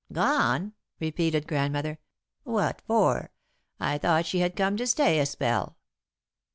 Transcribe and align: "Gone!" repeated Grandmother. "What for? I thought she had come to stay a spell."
"Gone!" 0.11 0.73
repeated 0.99 1.45
Grandmother. 1.47 1.99
"What 2.43 2.81
for? 2.87 3.29
I 3.79 3.99
thought 3.99 4.25
she 4.25 4.39
had 4.39 4.55
come 4.55 4.75
to 4.77 4.87
stay 4.87 5.19
a 5.19 5.27
spell." 5.27 5.77